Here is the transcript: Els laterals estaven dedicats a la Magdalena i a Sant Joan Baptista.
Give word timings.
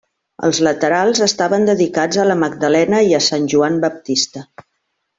Els 0.45 0.61
laterals 0.67 1.21
estaven 1.25 1.69
dedicats 1.71 2.21
a 2.23 2.27
la 2.31 2.39
Magdalena 2.47 3.05
i 3.13 3.17
a 3.19 3.23
Sant 3.29 3.49
Joan 3.55 3.81
Baptista. 3.89 4.47